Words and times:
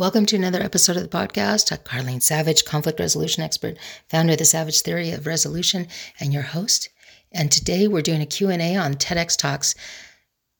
Welcome 0.00 0.24
to 0.24 0.36
another 0.36 0.62
episode 0.62 0.96
of 0.96 1.02
the 1.02 1.14
podcast. 1.14 1.70
I'm 1.70 1.76
Carlene 1.80 2.22
Savage, 2.22 2.64
conflict 2.64 2.98
resolution 2.98 3.42
expert, 3.42 3.76
founder 4.08 4.32
of 4.32 4.38
the 4.38 4.46
Savage 4.46 4.80
Theory 4.80 5.10
of 5.10 5.26
Resolution, 5.26 5.88
and 6.18 6.32
your 6.32 6.40
host. 6.40 6.88
And 7.32 7.52
today 7.52 7.86
we're 7.86 8.00
doing 8.00 8.22
a 8.22 8.26
Q&A 8.26 8.76
on 8.76 8.94
TEDx 8.94 9.36
Talks. 9.36 9.74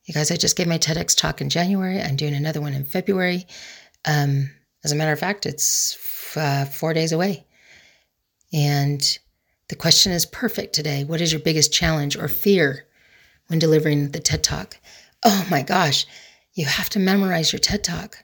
You 0.04 0.12
guys, 0.12 0.30
I 0.30 0.36
just 0.36 0.58
gave 0.58 0.66
my 0.66 0.76
TEDx 0.76 1.16
talk 1.16 1.40
in 1.40 1.48
January. 1.48 2.02
I'm 2.02 2.16
doing 2.16 2.34
another 2.34 2.60
one 2.60 2.74
in 2.74 2.84
February. 2.84 3.46
Um, 4.04 4.50
as 4.84 4.92
a 4.92 4.94
matter 4.94 5.12
of 5.12 5.18
fact, 5.18 5.46
it's 5.46 6.36
uh, 6.36 6.66
four 6.66 6.92
days 6.92 7.12
away. 7.12 7.46
And 8.52 9.00
the 9.70 9.76
question 9.76 10.12
is 10.12 10.26
perfect 10.26 10.74
today. 10.74 11.04
What 11.04 11.22
is 11.22 11.32
your 11.32 11.40
biggest 11.40 11.72
challenge 11.72 12.14
or 12.14 12.28
fear 12.28 12.84
when 13.46 13.58
delivering 13.58 14.10
the 14.10 14.20
TED 14.20 14.44
Talk? 14.44 14.76
Oh 15.24 15.46
my 15.50 15.62
gosh, 15.62 16.04
you 16.52 16.66
have 16.66 16.90
to 16.90 16.98
memorize 16.98 17.54
your 17.54 17.60
TED 17.60 17.82
Talk 17.82 18.22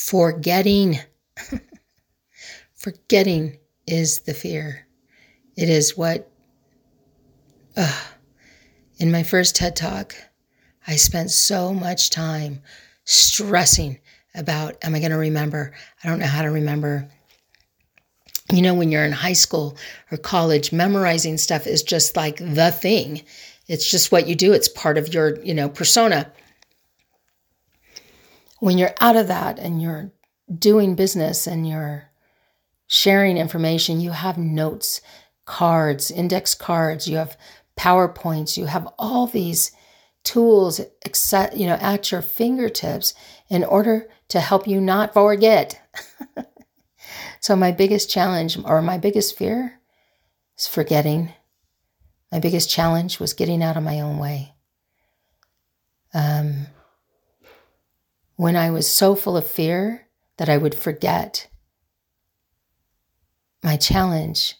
forgetting. 0.00 0.98
forgetting 2.74 3.58
is 3.86 4.20
the 4.20 4.34
fear. 4.34 4.86
It 5.56 5.68
is 5.68 5.96
what, 5.96 6.30
uh, 7.76 8.00
in 8.98 9.12
my 9.12 9.22
first 9.22 9.56
TED 9.56 9.76
Talk, 9.76 10.14
I 10.86 10.96
spent 10.96 11.30
so 11.30 11.74
much 11.74 12.10
time 12.10 12.62
stressing 13.04 13.98
about, 14.34 14.76
am 14.82 14.94
I 14.94 15.00
going 15.00 15.10
to 15.10 15.18
remember? 15.18 15.74
I 16.02 16.08
don't 16.08 16.18
know 16.18 16.26
how 16.26 16.42
to 16.42 16.50
remember. 16.50 17.08
You 18.50 18.62
know, 18.62 18.74
when 18.74 18.90
you're 18.90 19.04
in 19.04 19.12
high 19.12 19.34
school 19.34 19.76
or 20.10 20.18
college, 20.18 20.72
memorizing 20.72 21.36
stuff 21.36 21.66
is 21.66 21.82
just 21.82 22.16
like 22.16 22.38
the 22.38 22.72
thing. 22.72 23.22
It's 23.68 23.88
just 23.88 24.10
what 24.10 24.26
you 24.26 24.34
do. 24.34 24.52
It's 24.52 24.68
part 24.68 24.98
of 24.98 25.12
your, 25.12 25.40
you 25.42 25.54
know, 25.54 25.68
persona 25.68 26.32
when 28.60 28.78
you're 28.78 28.94
out 29.00 29.16
of 29.16 29.28
that 29.28 29.58
and 29.58 29.82
you're 29.82 30.12
doing 30.56 30.94
business 30.94 31.46
and 31.46 31.68
you're 31.68 32.10
sharing 32.86 33.36
information, 33.36 34.00
you 34.00 34.12
have 34.12 34.38
notes, 34.38 35.00
cards, 35.44 36.10
index 36.10 36.54
cards, 36.54 37.08
you 37.08 37.16
have 37.16 37.36
PowerPoints, 37.78 38.56
you 38.56 38.66
have 38.66 38.86
all 38.98 39.26
these 39.26 39.72
tools 40.22 40.80
except, 41.04 41.56
you 41.56 41.66
know, 41.66 41.78
at 41.80 42.12
your 42.12 42.22
fingertips 42.22 43.14
in 43.48 43.64
order 43.64 44.08
to 44.28 44.40
help 44.40 44.66
you 44.68 44.80
not 44.80 45.14
forget. 45.14 45.80
so 47.40 47.56
my 47.56 47.72
biggest 47.72 48.10
challenge 48.10 48.58
or 48.64 48.82
my 48.82 48.98
biggest 48.98 49.36
fear 49.36 49.80
is 50.58 50.66
forgetting. 50.66 51.32
My 52.30 52.38
biggest 52.38 52.70
challenge 52.70 53.18
was 53.18 53.32
getting 53.32 53.62
out 53.62 53.76
of 53.76 53.82
my 53.82 54.00
own 54.00 54.18
way. 54.18 54.54
Um, 56.12 56.59
when 58.40 58.56
I 58.56 58.70
was 58.70 58.88
so 58.88 59.14
full 59.14 59.36
of 59.36 59.46
fear 59.46 60.08
that 60.38 60.48
I 60.48 60.56
would 60.56 60.74
forget. 60.74 61.46
My 63.62 63.76
challenge 63.76 64.56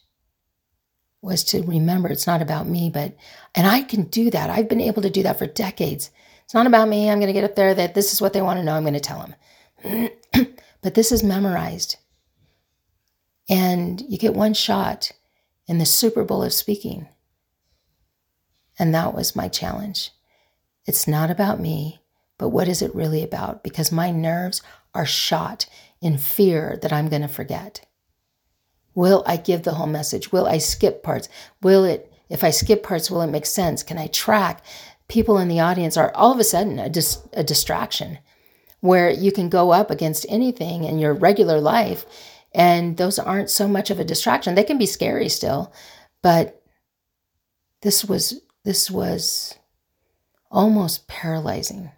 was 1.22 1.42
to 1.44 1.62
remember 1.62 2.10
it's 2.10 2.26
not 2.26 2.42
about 2.42 2.68
me, 2.68 2.90
but, 2.90 3.16
and 3.54 3.66
I 3.66 3.80
can 3.80 4.02
do 4.02 4.30
that. 4.32 4.50
I've 4.50 4.68
been 4.68 4.82
able 4.82 5.00
to 5.00 5.08
do 5.08 5.22
that 5.22 5.38
for 5.38 5.46
decades. 5.46 6.10
It's 6.44 6.52
not 6.52 6.66
about 6.66 6.88
me. 6.90 7.08
I'm 7.08 7.20
going 7.20 7.28
to 7.28 7.32
get 7.32 7.42
up 7.42 7.56
there 7.56 7.72
that 7.72 7.94
this 7.94 8.12
is 8.12 8.20
what 8.20 8.34
they 8.34 8.42
want 8.42 8.58
to 8.58 8.64
know. 8.64 8.74
I'm 8.74 8.82
going 8.82 8.92
to 8.92 9.00
tell 9.00 9.34
them. 9.82 10.10
but 10.82 10.92
this 10.92 11.10
is 11.10 11.22
memorized. 11.22 11.96
And 13.48 14.02
you 14.02 14.18
get 14.18 14.34
one 14.34 14.52
shot 14.52 15.10
in 15.66 15.78
the 15.78 15.86
Super 15.86 16.22
Bowl 16.22 16.42
of 16.42 16.52
speaking. 16.52 17.08
And 18.78 18.94
that 18.94 19.14
was 19.14 19.34
my 19.34 19.48
challenge. 19.48 20.10
It's 20.84 21.08
not 21.08 21.30
about 21.30 21.60
me. 21.60 21.99
But 22.40 22.48
what 22.48 22.68
is 22.68 22.80
it 22.80 22.94
really 22.94 23.22
about? 23.22 23.62
Because 23.62 23.92
my 23.92 24.10
nerves 24.10 24.62
are 24.94 25.04
shot 25.04 25.66
in 26.00 26.16
fear 26.16 26.78
that 26.80 26.90
I'm 26.90 27.10
going 27.10 27.20
to 27.20 27.28
forget. 27.28 27.86
Will 28.94 29.22
I 29.26 29.36
give 29.36 29.62
the 29.62 29.74
whole 29.74 29.86
message? 29.86 30.32
Will 30.32 30.46
I 30.46 30.56
skip 30.56 31.02
parts? 31.02 31.28
Will 31.60 31.84
it, 31.84 32.10
if 32.30 32.42
I 32.42 32.48
skip 32.48 32.82
parts, 32.82 33.10
will 33.10 33.20
it 33.20 33.26
make 33.26 33.44
sense? 33.44 33.82
Can 33.82 33.98
I 33.98 34.06
track? 34.06 34.64
People 35.06 35.36
in 35.36 35.48
the 35.48 35.60
audience 35.60 35.98
are 35.98 36.14
all 36.14 36.32
of 36.32 36.38
a 36.38 36.44
sudden 36.44 36.78
a, 36.78 36.88
dis- 36.88 37.22
a 37.34 37.44
distraction 37.44 38.18
where 38.80 39.10
you 39.10 39.32
can 39.32 39.50
go 39.50 39.72
up 39.72 39.90
against 39.90 40.24
anything 40.30 40.84
in 40.84 40.98
your 40.98 41.12
regular 41.12 41.60
life 41.60 42.06
and 42.54 42.96
those 42.96 43.18
aren't 43.18 43.50
so 43.50 43.68
much 43.68 43.90
of 43.90 44.00
a 44.00 44.04
distraction. 44.04 44.54
They 44.54 44.64
can 44.64 44.78
be 44.78 44.86
scary 44.86 45.28
still, 45.28 45.74
but 46.22 46.62
this 47.82 48.02
was 48.02 48.40
this 48.64 48.90
was 48.90 49.56
almost 50.50 51.06
paralyzing. 51.06 51.90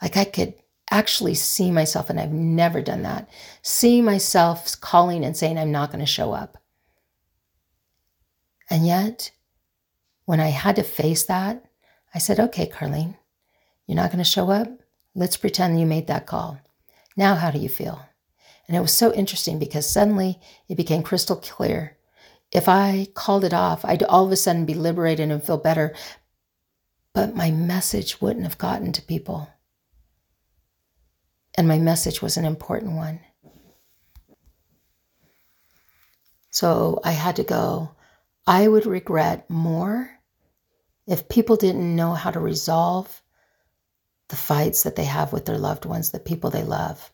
Like 0.00 0.16
I 0.16 0.24
could 0.24 0.54
actually 0.90 1.34
see 1.34 1.70
myself, 1.70 2.10
and 2.10 2.18
I've 2.18 2.32
never 2.32 2.82
done 2.82 3.02
that, 3.02 3.28
see 3.62 4.02
myself 4.02 4.80
calling 4.80 5.24
and 5.24 5.36
saying, 5.36 5.58
I'm 5.58 5.72
not 5.72 5.90
going 5.90 6.00
to 6.00 6.06
show 6.06 6.32
up. 6.32 6.58
And 8.68 8.86
yet, 8.86 9.30
when 10.24 10.40
I 10.40 10.48
had 10.48 10.76
to 10.76 10.82
face 10.82 11.24
that, 11.24 11.64
I 12.14 12.18
said, 12.18 12.40
okay, 12.40 12.66
Carlene, 12.66 13.16
you're 13.86 13.96
not 13.96 14.10
going 14.10 14.22
to 14.22 14.24
show 14.24 14.50
up? 14.50 14.68
Let's 15.14 15.36
pretend 15.36 15.78
you 15.78 15.86
made 15.86 16.06
that 16.08 16.26
call. 16.26 16.60
Now, 17.16 17.34
how 17.34 17.50
do 17.50 17.58
you 17.58 17.68
feel? 17.68 18.04
And 18.66 18.76
it 18.76 18.80
was 18.80 18.92
so 18.92 19.12
interesting 19.12 19.58
because 19.58 19.90
suddenly 19.90 20.38
it 20.68 20.76
became 20.76 21.02
crystal 21.02 21.36
clear. 21.36 21.96
If 22.52 22.68
I 22.68 23.08
called 23.14 23.44
it 23.44 23.52
off, 23.52 23.84
I'd 23.84 24.02
all 24.04 24.26
of 24.26 24.32
a 24.32 24.36
sudden 24.36 24.64
be 24.64 24.74
liberated 24.74 25.30
and 25.30 25.42
feel 25.42 25.58
better, 25.58 25.94
but 27.12 27.34
my 27.34 27.50
message 27.50 28.20
wouldn't 28.20 28.44
have 28.44 28.58
gotten 28.58 28.92
to 28.92 29.02
people 29.02 29.48
and 31.60 31.68
my 31.68 31.78
message 31.78 32.22
was 32.22 32.38
an 32.38 32.46
important 32.46 32.96
one. 32.96 33.20
So 36.48 37.00
I 37.04 37.10
had 37.10 37.36
to 37.36 37.44
go. 37.44 37.90
I 38.46 38.66
would 38.66 38.86
regret 38.86 39.50
more 39.50 40.10
if 41.06 41.28
people 41.28 41.56
didn't 41.56 41.94
know 41.94 42.14
how 42.14 42.30
to 42.30 42.40
resolve 42.40 43.20
the 44.28 44.36
fights 44.36 44.84
that 44.84 44.96
they 44.96 45.04
have 45.04 45.34
with 45.34 45.44
their 45.44 45.58
loved 45.58 45.84
ones, 45.84 46.12
the 46.12 46.18
people 46.18 46.48
they 46.48 46.62
love. 46.62 47.12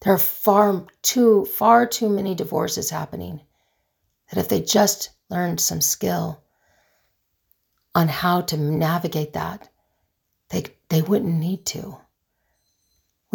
There 0.00 0.12
are 0.12 0.18
far 0.18 0.84
too 1.02 1.44
far 1.44 1.86
too 1.86 2.08
many 2.08 2.34
divorces 2.34 2.90
happening 2.90 3.40
that 4.32 4.40
if 4.40 4.48
they 4.48 4.62
just 4.62 5.10
learned 5.30 5.60
some 5.60 5.80
skill 5.80 6.42
on 7.94 8.08
how 8.08 8.40
to 8.40 8.56
navigate 8.56 9.34
that, 9.34 9.68
they 10.48 10.64
they 10.88 11.02
wouldn't 11.02 11.38
need 11.38 11.64
to. 11.66 11.98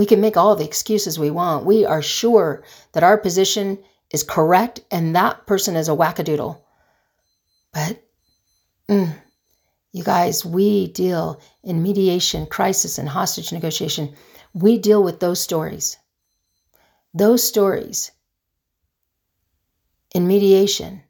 We 0.01 0.07
can 0.07 0.19
make 0.19 0.35
all 0.35 0.56
the 0.56 0.66
excuses 0.66 1.19
we 1.19 1.29
want. 1.29 1.63
We 1.63 1.85
are 1.85 2.01
sure 2.01 2.63
that 2.94 3.03
our 3.03 3.19
position 3.19 3.78
is 4.09 4.23
correct 4.23 4.79
and 4.89 5.16
that 5.16 5.45
person 5.45 5.75
is 5.75 5.88
a 5.88 5.91
wackadoodle. 5.91 6.59
But, 7.72 8.03
mm, 8.90 9.13
you 9.94 10.03
guys, 10.03 10.44
we 10.44 10.88
deal 10.88 11.40
in 11.63 11.84
mediation, 11.84 12.47
crisis, 12.47 12.97
and 12.97 13.07
hostage 13.07 13.51
negotiation. 13.51 14.16
We 14.56 14.79
deal 14.79 15.03
with 15.03 15.19
those 15.19 15.40
stories. 15.40 15.97
Those 17.13 17.44
stories 17.44 18.09
in 20.16 20.25
mediation 20.25 21.03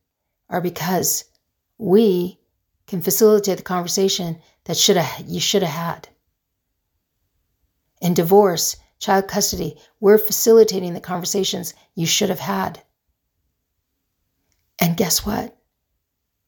are 0.50 0.60
because 0.60 1.24
we 1.78 2.42
can 2.88 3.02
facilitate 3.02 3.56
the 3.56 3.64
conversation 3.64 4.42
that 4.66 4.76
should 4.76 4.98
have 4.98 5.30
you 5.30 5.40
should 5.40 5.64
have 5.64 5.86
had. 5.96 6.10
In 8.02 8.14
divorce, 8.14 8.76
child 9.00 9.28
custody, 9.28 9.78
we're 10.00 10.18
facilitating 10.18 10.94
the 10.94 11.00
conversations 11.00 11.74
you 11.96 12.06
should 12.06 12.30
have 12.30 12.40
had. 12.40 12.82
And 14.80 14.98
guess 14.98 15.26
what? 15.26 15.56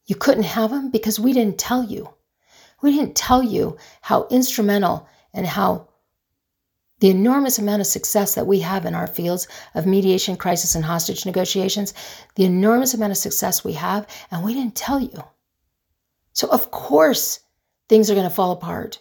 You 0.06 0.16
couldn't 0.16 0.42
have 0.42 0.70
them 0.70 0.90
because 0.90 1.18
we 1.20 1.32
didn't 1.32 1.58
tell 1.58 1.84
you. 1.84 2.12
We 2.82 2.92
didn't 2.92 3.16
tell 3.16 3.42
you 3.42 3.78
how 4.02 4.26
instrumental 4.30 5.08
and 5.32 5.46
how 5.46 5.88
the 7.00 7.10
enormous 7.10 7.58
amount 7.58 7.80
of 7.80 7.86
success 7.86 8.34
that 8.34 8.46
we 8.46 8.60
have 8.60 8.84
in 8.86 8.94
our 8.94 9.06
fields 9.06 9.48
of 9.74 9.86
mediation, 9.86 10.36
crisis, 10.36 10.74
and 10.74 10.84
hostage 10.84 11.26
negotiations, 11.26 11.94
the 12.34 12.44
enormous 12.44 12.94
amount 12.94 13.12
of 13.12 13.16
success 13.16 13.64
we 13.64 13.74
have, 13.74 14.06
and 14.30 14.44
we 14.44 14.54
didn't 14.54 14.74
tell 14.74 15.00
you. 15.00 15.22
So, 16.32 16.48
of 16.48 16.70
course, 16.70 17.40
things 17.88 18.10
are 18.10 18.14
going 18.14 18.28
to 18.28 18.34
fall 18.34 18.52
apart. 18.52 18.98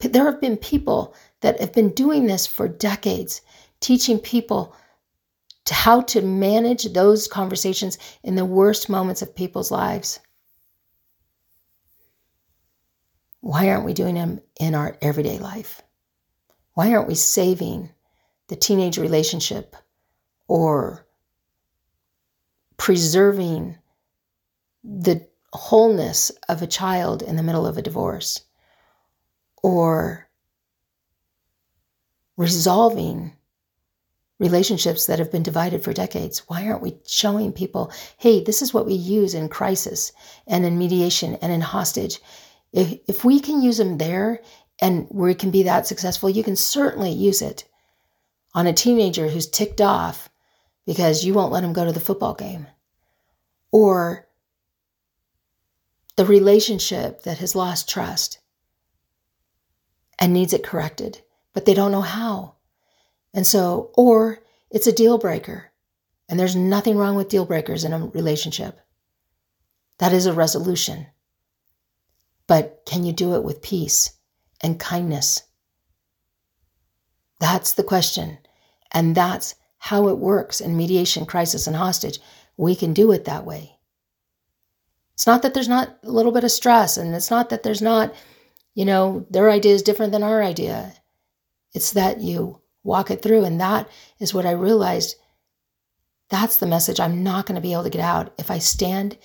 There 0.00 0.30
have 0.30 0.40
been 0.40 0.56
people 0.56 1.14
that 1.40 1.60
have 1.60 1.72
been 1.72 1.90
doing 1.90 2.26
this 2.26 2.46
for 2.46 2.68
decades, 2.68 3.40
teaching 3.80 4.18
people 4.18 4.74
to 5.64 5.74
how 5.74 6.02
to 6.02 6.20
manage 6.20 6.84
those 6.92 7.26
conversations 7.26 7.98
in 8.22 8.34
the 8.34 8.44
worst 8.44 8.88
moments 8.88 9.22
of 9.22 9.34
people's 9.34 9.70
lives. 9.70 10.20
Why 13.40 13.68
aren't 13.68 13.84
we 13.84 13.92
doing 13.92 14.14
them 14.14 14.40
in 14.58 14.74
our 14.74 14.96
everyday 15.00 15.38
life? 15.38 15.82
Why 16.74 16.92
aren't 16.92 17.08
we 17.08 17.14
saving 17.14 17.90
the 18.48 18.56
teenage 18.56 18.98
relationship 18.98 19.76
or 20.48 21.06
preserving 22.76 23.78
the 24.82 25.26
wholeness 25.52 26.30
of 26.48 26.60
a 26.60 26.66
child 26.66 27.22
in 27.22 27.36
the 27.36 27.42
middle 27.42 27.66
of 27.66 27.78
a 27.78 27.82
divorce? 27.82 28.40
Or 29.64 30.28
resolving 32.36 33.32
relationships 34.38 35.06
that 35.06 35.18
have 35.18 35.32
been 35.32 35.42
divided 35.42 35.82
for 35.82 35.94
decades? 35.94 36.40
Why 36.48 36.68
aren't 36.68 36.82
we 36.82 36.98
showing 37.06 37.50
people, 37.50 37.90
hey, 38.18 38.44
this 38.44 38.60
is 38.60 38.74
what 38.74 38.84
we 38.84 38.92
use 38.92 39.32
in 39.32 39.48
crisis 39.48 40.12
and 40.46 40.66
in 40.66 40.76
mediation 40.76 41.36
and 41.36 41.50
in 41.50 41.62
hostage? 41.62 42.20
If, 42.74 42.98
if 43.08 43.24
we 43.24 43.40
can 43.40 43.62
use 43.62 43.78
them 43.78 43.96
there 43.96 44.42
and 44.82 45.06
where 45.08 45.30
it 45.30 45.38
can 45.38 45.50
be 45.50 45.62
that 45.62 45.86
successful, 45.86 46.28
you 46.28 46.44
can 46.44 46.56
certainly 46.56 47.12
use 47.12 47.40
it 47.40 47.64
on 48.54 48.66
a 48.66 48.72
teenager 48.74 49.28
who's 49.28 49.48
ticked 49.48 49.80
off 49.80 50.28
because 50.84 51.24
you 51.24 51.32
won't 51.32 51.52
let 51.52 51.64
him 51.64 51.72
go 51.72 51.86
to 51.86 51.92
the 51.92 52.00
football 52.00 52.34
game. 52.34 52.66
Or 53.72 54.28
the 56.16 56.26
relationship 56.26 57.22
that 57.22 57.38
has 57.38 57.54
lost 57.54 57.88
trust 57.88 58.40
and 60.18 60.32
needs 60.32 60.52
it 60.52 60.64
corrected, 60.64 61.20
but 61.52 61.64
they 61.64 61.74
don't 61.74 61.92
know 61.92 62.00
how. 62.00 62.54
And 63.32 63.46
so, 63.46 63.90
or 63.96 64.40
it's 64.70 64.86
a 64.86 64.92
deal 64.92 65.18
breaker, 65.18 65.72
and 66.28 66.38
there's 66.38 66.56
nothing 66.56 66.96
wrong 66.96 67.16
with 67.16 67.28
deal 67.28 67.44
breakers 67.44 67.84
in 67.84 67.92
a 67.92 68.06
relationship. 68.06 68.80
That 69.98 70.12
is 70.12 70.26
a 70.26 70.32
resolution. 70.32 71.06
But 72.46 72.82
can 72.86 73.04
you 73.04 73.12
do 73.12 73.34
it 73.34 73.44
with 73.44 73.62
peace 73.62 74.12
and 74.60 74.78
kindness? 74.78 75.42
That's 77.40 77.72
the 77.72 77.82
question. 77.82 78.38
And 78.92 79.14
that's 79.14 79.54
how 79.78 80.08
it 80.08 80.18
works 80.18 80.60
in 80.60 80.76
mediation, 80.76 81.26
crisis, 81.26 81.66
and 81.66 81.76
hostage. 81.76 82.18
We 82.56 82.74
can 82.74 82.92
do 82.92 83.12
it 83.12 83.24
that 83.24 83.44
way. 83.44 83.78
It's 85.14 85.26
not 85.26 85.42
that 85.42 85.54
there's 85.54 85.68
not 85.68 85.98
a 86.02 86.10
little 86.10 86.32
bit 86.32 86.44
of 86.44 86.50
stress, 86.50 86.96
and 86.96 87.14
it's 87.14 87.30
not 87.30 87.50
that 87.50 87.62
there's 87.62 87.82
not, 87.82 88.14
you 88.74 88.84
know, 88.84 89.26
their 89.30 89.50
idea 89.50 89.72
is 89.72 89.82
different 89.82 90.12
than 90.12 90.22
our 90.22 90.42
idea. 90.42 90.92
It's 91.72 91.92
that 91.92 92.20
you 92.20 92.60
walk 92.82 93.10
it 93.10 93.22
through. 93.22 93.44
And 93.44 93.60
that 93.60 93.88
is 94.18 94.34
what 94.34 94.46
I 94.46 94.52
realized. 94.52 95.16
That's 96.28 96.58
the 96.58 96.66
message 96.66 97.00
I'm 97.00 97.22
not 97.22 97.46
going 97.46 97.54
to 97.54 97.60
be 97.60 97.72
able 97.72 97.84
to 97.84 97.90
get 97.90 98.00
out 98.00 98.34
if 98.38 98.50
I 98.50 98.58
stand 98.58 99.16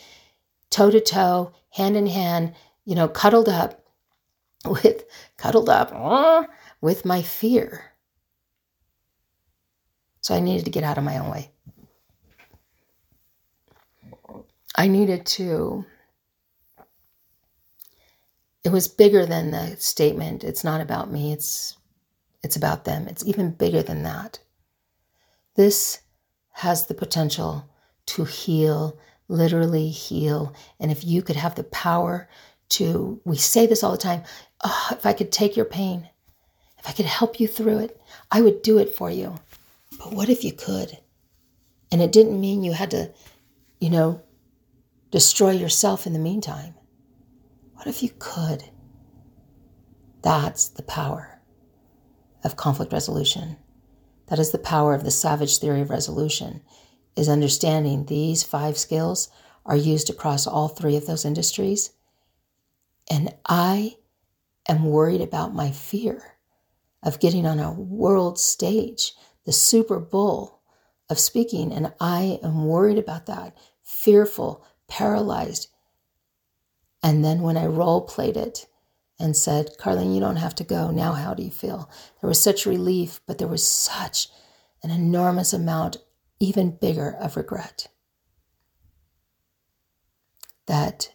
toe 0.70 0.92
to 0.92 1.02
toe, 1.02 1.52
hand 1.72 1.98
in 1.98 2.08
hand, 2.08 2.54
you 2.86 2.96
know, 2.96 3.08
cuddled 3.08 3.50
up 3.50 3.84
with, 4.66 5.06
cuddled 5.38 5.70
up 5.70 6.48
with 6.82 7.06
my 7.06 7.22
fear. 7.22 7.86
So 10.22 10.36
I 10.36 10.40
needed 10.40 10.66
to 10.66 10.72
get 10.72 10.84
out 10.84 10.98
of 10.98 11.04
my 11.04 11.18
own 11.18 11.32
way. 11.32 11.50
I 14.76 14.88
needed 14.88 15.26
to. 15.26 15.86
It 18.64 18.72
was 18.72 18.88
bigger 18.88 19.26
than 19.26 19.52
the 19.52 19.76
statement. 19.78 20.44
It's 20.44 20.64
not 20.64 20.82
about 20.82 21.12
me. 21.12 21.32
It's 21.32 21.78
it's 22.44 22.56
about 22.56 22.86
them. 22.86 23.08
It's 23.08 23.26
even 23.26 23.52
bigger 23.52 23.84
than 23.84 24.04
that. 24.04 24.40
This 25.56 26.00
has 26.54 26.88
the 26.88 26.94
potential 26.94 27.70
to 28.08 28.24
heal, 28.24 28.98
literally 29.28 29.90
heal. 29.90 30.54
And 30.80 30.90
if 30.92 31.04
you 31.04 31.22
could 31.22 31.36
have 31.36 31.56
the 31.56 31.66
power 31.66 32.30
to, 32.70 33.20
we 33.26 33.36
say 33.36 33.66
this 33.66 33.84
all 33.84 33.92
the 33.92 33.98
time 33.98 34.24
oh, 34.64 34.90
if 34.92 35.06
I 35.06 35.14
could 35.14 35.32
take 35.32 35.56
your 35.56 35.66
pain, 35.66 36.10
if 36.78 36.88
I 36.88 36.92
could 36.92 37.06
help 37.06 37.40
you 37.40 37.48
through 37.48 37.80
it, 37.80 38.02
I 38.32 38.42
would 38.42 38.62
do 38.62 38.78
it 38.78 38.96
for 38.96 39.10
you. 39.10 39.36
But 39.98 40.14
what 40.14 40.30
if 40.30 40.44
you 40.44 40.54
could? 40.54 40.98
And 41.92 42.02
it 42.02 42.12
didn't 42.12 42.40
mean 42.40 42.64
you 42.64 42.74
had 42.74 42.92
to, 42.92 43.12
you 43.80 43.90
know, 43.90 44.22
destroy 45.12 45.52
yourself 45.52 46.06
in 46.06 46.14
the 46.14 46.20
meantime. 46.20 46.76
What 47.80 47.88
if 47.88 48.04
you 48.04 48.10
could? 48.20 48.66
That's 50.22 50.68
the 50.68 50.84
power 50.84 51.40
of 52.44 52.58
conflict 52.58 52.92
resolution. 52.92 53.56
That 54.28 54.38
is 54.38 54.52
the 54.52 54.58
power 54.58 54.94
of 54.94 55.06
the 55.06 55.12
savage 55.12 55.60
theory 55.60 55.80
of 55.80 55.90
resolution 55.90 56.60
is 57.16 57.30
understanding 57.30 58.06
these 58.06 58.44
five 58.44 58.78
skills 58.78 59.30
are 59.66 59.78
used 59.78 60.10
across 60.10 60.46
all 60.46 60.68
three 60.68 60.98
of 60.98 61.06
those 61.08 61.24
industries. 61.24 61.92
And 63.10 63.34
I 63.46 63.96
am 64.68 64.84
worried 64.84 65.22
about 65.22 65.56
my 65.56 65.72
fear 65.72 66.36
of 67.02 67.22
getting 67.22 67.46
on 67.46 67.62
a 67.62 67.72
world 67.72 68.38
stage, 68.38 69.14
the 69.46 69.54
Super 69.54 70.00
Bowl 70.00 70.60
of 71.10 71.18
speaking. 71.18 71.72
And 71.72 71.94
I 72.02 72.42
am 72.44 72.66
worried 72.66 72.98
about 72.98 73.26
that, 73.28 73.58
fearful, 73.84 74.66
paralyzed. 74.90 75.70
And 77.02 77.24
then 77.24 77.42
when 77.42 77.58
I 77.58 77.66
role 77.66 78.02
played 78.02 78.36
it 78.36 78.68
and 79.20 79.36
said, 79.36 79.78
Carlene, 79.80 80.14
you 80.14 80.20
don't 80.20 80.38
have 80.38 80.56
to 80.56 80.64
go. 80.64 80.92
Now, 80.92 81.14
how 81.14 81.34
do 81.34 81.44
you 81.44 81.52
feel? 81.52 81.90
There 82.22 82.28
was 82.28 82.42
such 82.42 82.66
relief, 82.66 83.22
but 83.26 83.38
there 83.38 83.48
was 83.48 83.66
such 83.66 84.30
an 84.84 84.92
enormous 84.92 85.54
amount, 85.54 85.98
even 86.40 86.72
bigger, 86.72 87.16
of 87.20 87.36
regret. 87.38 87.88
That 90.68 91.14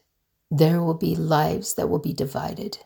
there 0.50 0.82
will 0.82 0.94
be 0.94 1.16
lives 1.16 1.74
that 1.74 1.88
will 1.88 1.98
be 1.98 2.12
divided. 2.12 2.78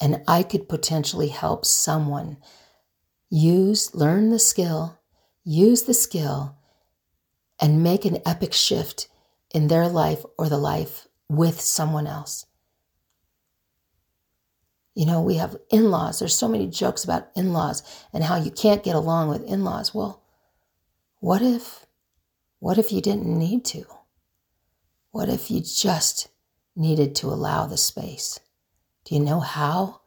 And 0.00 0.22
I 0.28 0.42
could 0.42 0.68
potentially 0.68 1.28
help 1.28 1.64
someone 1.64 2.38
use, 3.30 3.94
learn 3.94 4.30
the 4.30 4.38
skill, 4.38 4.98
use 5.44 5.82
the 5.82 5.94
skill, 5.94 6.56
and 7.60 7.82
make 7.82 8.04
an 8.04 8.18
epic 8.24 8.52
shift 8.52 9.08
in 9.50 9.68
their 9.68 9.88
life 9.88 10.24
or 10.38 10.48
the 10.48 10.58
life 10.58 11.07
with 11.28 11.60
someone 11.60 12.06
else. 12.06 12.46
You 14.94 15.06
know, 15.06 15.22
we 15.22 15.36
have 15.36 15.56
in 15.70 15.90
laws. 15.90 16.18
There's 16.18 16.34
so 16.34 16.48
many 16.48 16.66
jokes 16.66 17.04
about 17.04 17.28
in 17.36 17.52
laws 17.52 17.82
and 18.12 18.24
how 18.24 18.36
you 18.36 18.50
can't 18.50 18.82
get 18.82 18.96
along 18.96 19.28
with 19.28 19.44
in 19.44 19.62
laws. 19.62 19.94
Well, 19.94 20.22
what 21.20 21.40
if, 21.42 21.86
what 22.58 22.78
if 22.78 22.90
you 22.90 23.00
didn't 23.00 23.38
need 23.38 23.64
to? 23.66 23.84
What 25.10 25.28
if 25.28 25.50
you 25.50 25.60
just 25.60 26.28
needed 26.74 27.14
to 27.16 27.28
allow 27.28 27.66
the 27.66 27.76
space? 27.76 28.40
Do 29.04 29.14
you 29.14 29.20
know 29.20 29.40
how? 29.40 30.00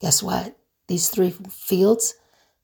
Guess 0.00 0.22
what? 0.22 0.56
These 0.86 1.10
three 1.10 1.30
fields, 1.30 2.14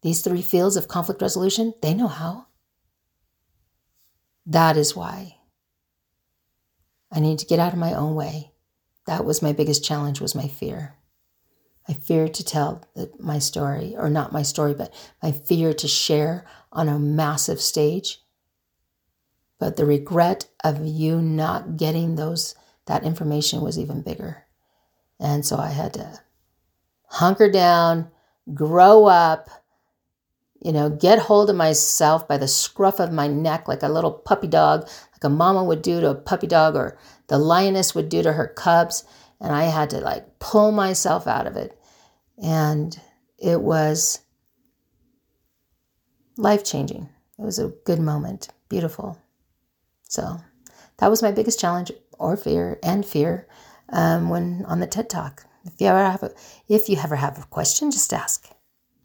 these 0.03 0.23
three 0.23 0.43
fields 0.43 0.77
of 0.77 0.89
conflict 0.89 1.21
resolution, 1.21 1.75
they 1.83 1.95
know 1.95 2.09
how. 2.09 2.47
That 4.47 4.77
is 4.77 4.95
why 4.95 5.34
I 7.15 7.21
needed 7.21 7.39
to 7.41 7.47
get 7.47 7.61
out 7.61 7.73
of 7.73 7.79
my 7.79 7.95
own 7.95 8.15
way. 8.15 8.51
That 9.07 9.25
was 9.25 9.43
my 9.43 9.53
biggest 9.53 9.85
challenge 9.85 10.21
was 10.21 10.35
my 10.35 10.49
fear. 10.49 10.97
I 11.89 11.93
feared 11.93 12.35
to 12.35 12.45
tell 12.45 12.83
my 13.19 13.39
story, 13.39 13.95
or 13.97 14.09
not 14.09 14.33
my 14.33 14.43
story, 14.43 14.75
but 14.75 14.93
my 15.23 15.33
fear 15.33 15.73
to 15.75 15.87
share 15.87 16.47
on 16.73 16.89
a 16.89 16.99
massive 16.99 17.61
stage. 17.61 18.21
But 19.59 19.77
the 19.77 19.85
regret 19.85 20.49
of 20.65 20.85
you 20.87 21.21
not 21.21 21.77
getting 21.77 22.17
those 22.17 22.55
that 22.87 23.05
information 23.05 23.61
was 23.61 23.79
even 23.79 24.03
bigger. 24.03 24.45
And 25.21 25.45
so 25.47 25.57
I 25.57 25.69
had 25.69 25.95
to 25.95 26.21
hunker 27.07 27.51
down, 27.51 28.11
grow 28.53 29.07
up, 29.07 29.49
you 30.65 30.73
know, 30.73 30.89
get 30.89 31.19
hold 31.19 31.51
of 31.51 31.57
myself 31.57 32.27
by 32.27 32.39
the 32.39 32.49
scruff 32.49 32.99
of 32.99 33.13
my 33.13 33.29
neck 33.29 33.69
like 33.69 33.83
a 33.83 33.89
little 33.89 34.11
puppy 34.11 34.49
dog, 34.49 34.89
like 35.13 35.23
a 35.23 35.29
mama 35.29 35.63
would 35.63 35.83
do 35.83 36.01
to 36.01 36.09
a 36.09 36.15
puppy 36.15 36.47
dog 36.47 36.75
or 36.75 36.99
the 37.29 37.39
lioness 37.39 37.95
would 37.95 38.09
do 38.09 38.23
to 38.23 38.33
her 38.33 38.49
cubs. 38.49 39.05
And 39.41 39.53
I 39.53 39.65
had 39.65 39.91
to 39.91 39.99
like 39.99 40.39
pull 40.39 40.73
myself 40.73 41.27
out 41.27 41.47
of 41.47 41.57
it. 41.57 41.79
And 42.43 42.99
it 43.39 43.61
was 43.61 44.21
life 46.39 46.65
changing. 46.65 47.11
It 47.39 47.43
was 47.43 47.59
a 47.59 47.75
good 47.85 48.01
moment, 48.01 48.49
beautiful. 48.71 49.19
So 50.09 50.41
that 50.97 51.11
was 51.11 51.23
my 51.23 51.31
biggest 51.31 51.61
challenge 51.61 51.93
or 52.19 52.39
fear 52.39 52.79
and 52.83 53.05
fear 53.05 53.47
um, 53.91 54.31
when 54.31 54.65
on 54.65 54.81
the 54.81 54.87
TED 54.87 55.11
Talk. 55.11 55.45
If 55.67 55.79
you 55.79 55.89
ever 55.89 55.99
have 55.99 56.23
a, 56.23 56.33
if 56.69 56.89
you 56.89 56.97
ever 56.97 57.17
have 57.17 57.39
a 57.39 57.47
question, 57.47 57.91
just 57.91 58.13
ask. 58.15 58.54